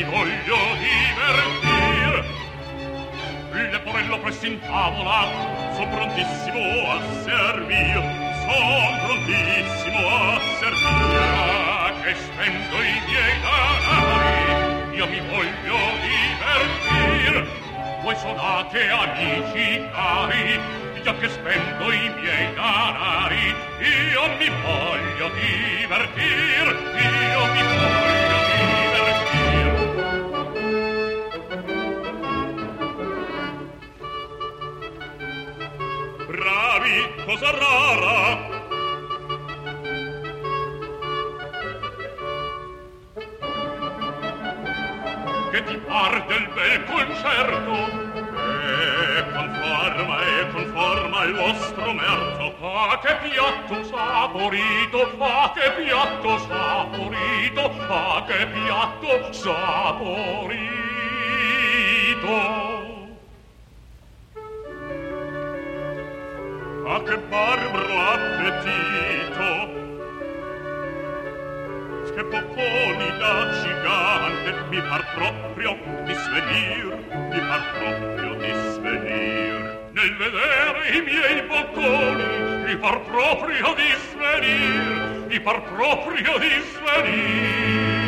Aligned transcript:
mi 0.00 0.04
voglio 0.04 0.56
divertir. 0.78 2.24
Le 3.52 3.80
porello 3.80 4.18
presto 4.20 4.46
in 4.46 4.58
tavola 4.60 5.28
son 5.74 5.88
prontissimo 5.90 6.60
a 6.90 7.00
servir 7.22 7.96
son 8.40 8.98
prontissimo 9.04 10.00
a 10.08 10.40
servir. 10.58 11.98
Che 12.02 12.14
spendo 12.14 12.76
i 12.80 13.00
miei 13.06 13.34
danari 13.44 14.96
io 14.96 15.06
mi 15.06 15.20
voglio 15.28 15.78
divertir. 16.08 17.46
Voi 18.02 18.16
sonate 18.16 18.88
amici 18.88 19.84
cari 19.92 20.60
già 21.02 21.14
che 21.14 21.28
spendo 21.28 21.92
i 21.92 22.10
miei 22.20 22.54
danari 22.54 23.54
io 24.12 24.22
mi 24.38 24.48
voglio 24.64 25.28
divertir 25.28 26.66
io 26.96 27.44
mi 27.52 27.62
voglio 27.62 28.29
cosa 37.30 37.50
rara. 37.52 38.48
Che 45.50 45.62
ti 45.64 45.76
parte 45.76 46.34
il 46.34 46.48
bel 46.54 46.84
concerto? 46.86 47.74
E 48.66 49.24
conforma 49.32 50.16
e 50.26 50.48
conforma 50.50 51.22
il 51.24 51.34
vostro 51.34 51.92
merto 51.92 52.28
che 53.00 53.14
piatto 53.28 53.84
saporito 53.84 54.98
che 55.54 55.70
piatto 55.82 56.38
saporito 56.38 57.62
che 58.26 58.46
piatto 58.46 59.32
saporito 59.32 60.70
ah 66.92 67.02
che 67.04 67.16
barbaro 67.18 67.98
appetito 68.14 69.50
che 72.14 72.24
bocconi 72.24 73.08
da 73.18 73.34
gigante 73.62 74.50
mi 74.70 74.80
par 74.88 75.04
proprio 75.14 75.78
di 76.04 76.14
svenir 76.14 76.98
mi 77.30 77.40
par 77.48 77.62
proprio 77.78 78.34
di 78.34 78.52
svenir. 78.72 79.88
Nel 79.92 80.16
vedere 80.16 80.88
i 80.96 81.00
miei 81.02 81.42
bocconi 81.46 82.62
mi 82.64 82.76
par 82.76 83.00
proprio 83.02 83.74
di 83.74 83.90
svenir 84.10 85.26
mi 85.28 85.40
par 85.40 85.62
proprio 85.62 86.38
di 86.38 86.52
svenir 86.72 87.99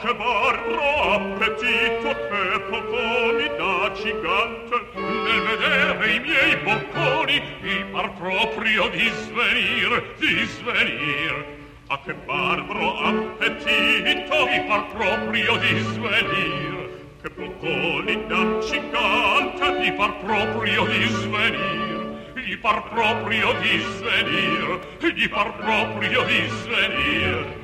che 0.00 0.14
barbaro 0.14 1.12
appetito 1.12 2.08
che 2.08 2.60
bocconi 2.70 3.48
da 3.58 3.92
gigante. 3.92 4.76
Nel 4.94 5.42
vedere 5.42 6.14
i 6.14 6.20
miei 6.20 6.56
bocconi 6.56 7.42
mi 7.60 7.84
par 7.92 8.10
proprio 8.14 8.88
di 8.88 9.10
svenir 9.10 10.14
di 10.18 10.46
svenir 10.46 11.58
A 11.88 12.00
che 12.00 12.14
barbaro 12.14 12.98
appetito 12.98 14.46
mi 14.46 14.60
par 14.66 14.86
proprio 14.94 15.56
di 15.58 15.78
svenir 15.80 16.88
Che 17.20 17.30
bocconi 17.30 18.26
da 18.26 18.58
gigante 18.60 19.70
mi 19.80 19.92
par 19.92 20.16
proprio 20.24 20.86
di 20.86 21.04
svenir 21.08 22.32
Gli 22.36 22.56
par 22.56 22.88
proprio 22.88 23.52
di 23.60 23.80
svenir 23.80 24.80
Gli 25.14 25.28
par 25.28 25.52
proprio 25.56 26.22
di 26.24 26.48
svenir 26.48 27.59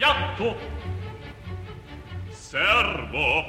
Piatto. 0.00 0.56
Servo 2.30 3.44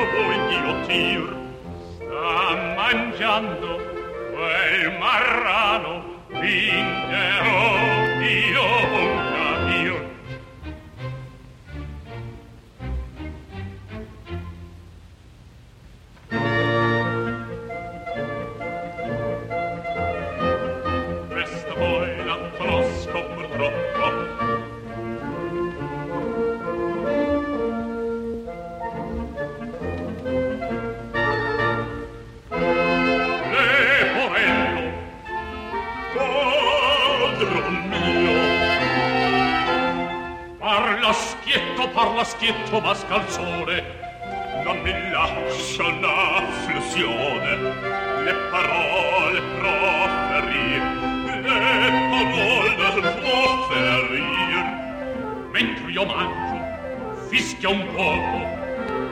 piano, 0.00 0.06
piano 0.06 0.06
Voi 0.06 0.38
ghiottir 0.48 1.36
Sta 1.96 2.74
mangiando 2.76 3.76
quel 4.32 4.98
marrano 4.98 6.04
Vincerò 6.28 7.79
schietto, 42.20 42.20
parla 42.20 42.24
schietto, 42.24 42.80
mascalzone 42.80 43.82
Non 44.64 44.80
mi 44.80 44.92
lascia 45.10 45.84
una 45.84 46.42
flessione. 46.66 47.56
Le 48.24 48.34
parole 48.50 49.40
proferir 49.58 50.82
Le 51.24 51.40
parole 52.10 53.00
proferir. 53.20 54.64
Mentre 55.52 55.90
io 55.90 56.04
mangio, 56.04 57.26
fischia 57.28 57.68
un 57.70 57.86
poco 57.94 58.38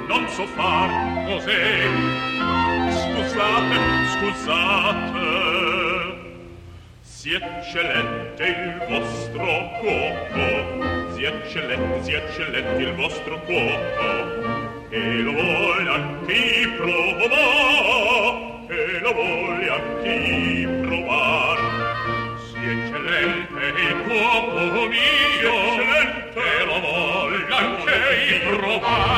Non 0.07 0.28
so 0.28 0.47
far 0.47 0.91
cos'è. 1.27 1.89
Scusate, 2.91 3.77
scusate 4.13 5.27
Si 7.01 7.33
eccellente 7.33 8.45
il 8.45 8.87
vostro 8.89 9.47
cuoco 9.81 11.08
Si 11.18 11.24
eccellente, 11.24 12.04
si 12.04 12.12
eccellente 12.12 12.80
il 12.80 12.94
vostro 12.94 13.41
cuoco. 13.41 14.86
E 14.88 15.16
lo 15.18 15.32
vuole 15.32 15.91
anche 15.91 16.74
provare 16.76 18.66
E 18.68 19.00
lo 19.00 19.12
vuole 19.12 19.68
anche 19.68 20.68
provare 20.86 21.60
Si 22.38 22.59
eccellente 22.65 23.66
il 23.66 23.97
cuoco 24.06 24.86
mio 24.86 25.56
E 26.34 26.65
lo 26.65 26.78
vuole 26.78 27.47
anche 27.50 28.41
provare 28.47 28.78
Cos'è? 28.78 29.17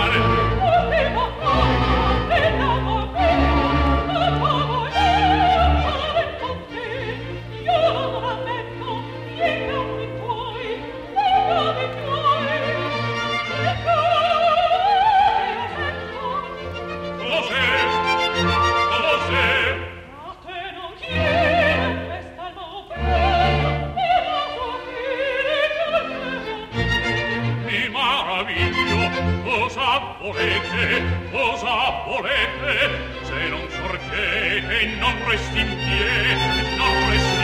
Volete, 30.20 31.02
cosa 31.31 32.02
volete? 32.06 32.91
Se 33.23 33.49
non 33.49 33.67
sorgete, 33.70 34.87
non 34.99 35.14
resti 35.26 35.61
in 35.61 35.76
piedi, 35.85 36.76
non 36.76 37.11
resti 37.11 37.40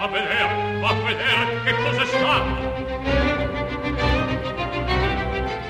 a 0.00 0.06
vedere, 0.06 0.80
a 0.80 0.92
vedere 0.94 1.62
che 1.64 1.74
cosa 1.74 2.04
sta. 2.04 2.40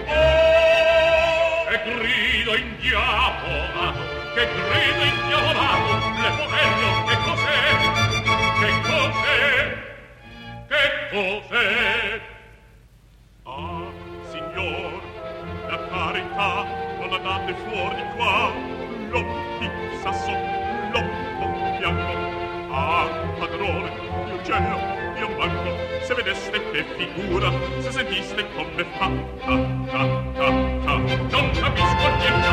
Oh, 0.06 1.64
che 1.68 1.78
grido 1.84 2.54
indiavolato, 2.56 4.00
che 4.34 4.44
grido 4.52 5.02
indiavolato, 5.12 5.92
le 6.20 6.30
poverlo, 6.36 6.88
che 7.06 7.16
cos'è? 7.24 7.62
Che 8.60 8.70
cos'è? 8.82 9.52
Che 10.68 10.84
cos'è? 11.10 12.20
Ah, 13.44 13.88
signor, 14.30 15.00
la 15.68 15.78
carità 15.88 16.52
non 16.98 17.08
la 17.08 17.18
date 17.18 17.54
fuori 17.64 17.96
di 17.96 18.02
qua, 18.14 18.52
l'ho 19.08 19.22
di 19.58 19.68
sasso, 20.02 20.32
l'ho 20.92 21.00
di 21.00 21.78
piano, 21.78 22.47
Ah, 22.80 23.08
padrone, 23.40 23.90
io 24.28 24.40
gelo, 24.42 24.78
io 25.18 25.28
manco, 25.36 25.76
se 26.04 26.14
vedeste 26.14 26.70
che 26.70 26.84
figura, 26.96 27.50
se 27.80 27.90
sentiste 27.90 28.46
come 28.54 28.84
fa, 28.96 29.10
ta, 29.44 29.56
ta, 29.90 30.06
ta, 30.36 30.48
ta, 30.84 30.96
non 30.96 31.50
capisco 31.50 32.08
niente. 32.18 32.47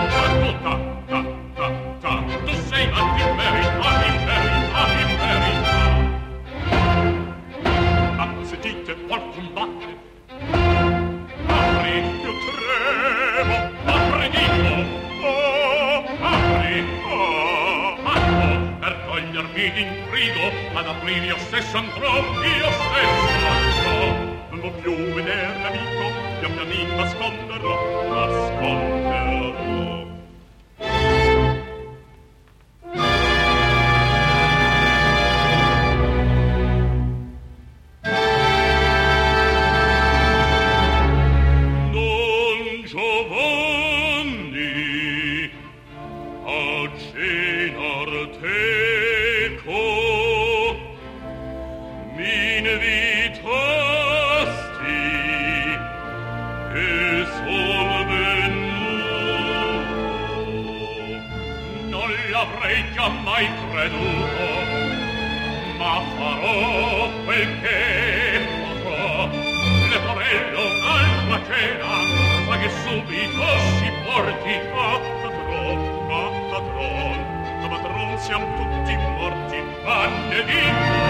siamo 78.25 78.47
tutti 78.55 78.97
morti, 78.97 79.57
Annelina! 79.85 81.04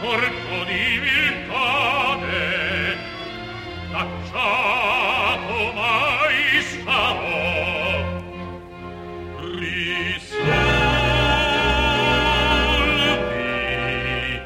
corpo 0.00 0.64
di 0.64 0.98
viltade 0.98 2.46
tacciato 3.90 5.72
mai 5.74 6.62
sarò 6.62 8.06
risolvi 13.08 14.40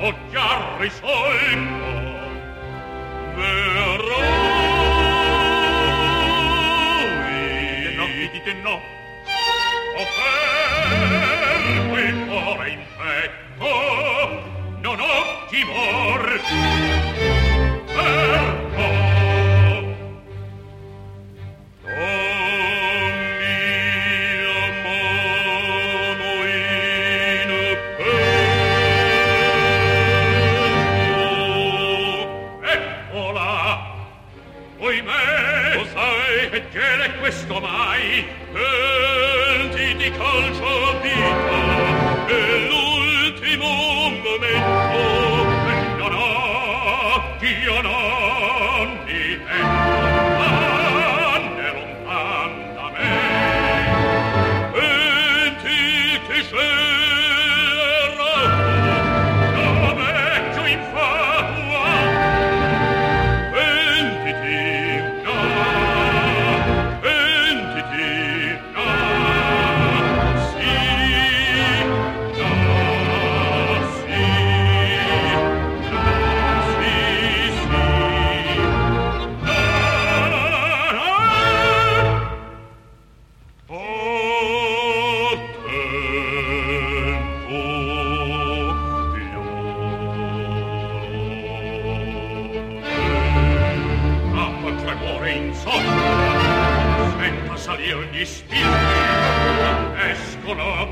o 0.00 0.14
chiar 0.30 0.60
risolvi 0.80 1.47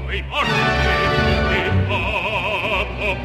quei 0.04 0.22
morti, 0.28 0.50
di 1.48 1.62
fatto 1.86 3.16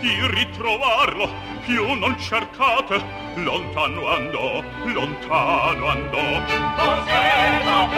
di 0.00 0.26
ritrovarlo. 0.28 1.28
Più 1.64 1.94
non 1.94 2.18
cercate. 2.18 3.26
Lontano 3.34 4.08
andò 4.08 4.62
lontano 4.84 5.86
andò. 5.86 6.18
Cos'è 6.76 7.64
la 7.64 7.88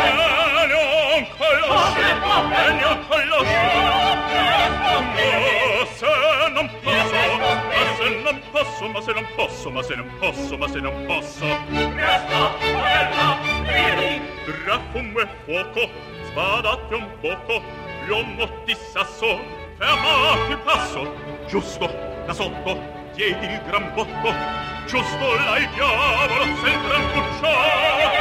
e 0.63 0.67
non 0.67 1.27
conosce 1.37 2.01
e 2.07 2.75
non 2.81 3.07
conosce 3.09 4.01
se 6.01 6.07
non 6.53 6.71
posso. 6.83 7.29
Ma 7.69 7.91
se 7.97 8.09
non 8.23 8.41
posso 8.51 8.89
ma 8.91 9.01
se 9.03 9.13
non 9.13 9.27
posso 9.37 9.71
ma 9.71 9.83
se 9.83 9.95
non 9.95 10.11
posso 10.19 10.59
ma 10.59 10.69
se 10.69 10.81
non 10.81 11.05
posso. 11.07 11.47
Presto 11.69 12.59
bella 12.61 13.39
vieni. 13.63 14.21
Tra 14.65 14.81
fumo 14.91 15.21
e 15.21 15.29
fuoco 15.45 15.89
sbadate 16.25 16.95
un 16.95 17.09
poco. 17.21 17.63
L'uomo 18.07 18.49
di 18.65 18.75
sasso 18.75 19.41
fermate 19.77 20.53
il 20.53 20.59
passo 20.59 21.40
giusto 21.51 21.87
da 22.27 22.33
sotto 22.33 22.81
diedi 23.13 23.45
il 23.47 23.61
gran 23.67 23.93
botto 23.93 24.33
giusto 24.87 25.35
là 25.35 25.59
il 25.59 25.69
diavolo 25.75 26.45
se 26.63 26.69
il 26.71 26.81
gran 26.81 27.13
cuccione 27.13 28.21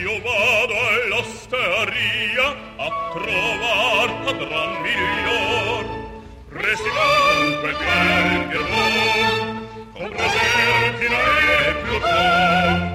io 0.00 0.20
vado 0.22 0.74
all'osteria 0.88 2.46
a 2.78 2.88
trovar 3.12 4.08
padron 4.24 4.80
miglior. 4.82 5.84
Resti 6.48 6.88
dunque 6.88 7.72
che 8.50 8.58
vuoi, 8.58 9.22
con 9.92 10.08
prosertina 10.10 11.18
e 11.58 11.74
più 11.82 11.98
tuoi. 11.98 12.91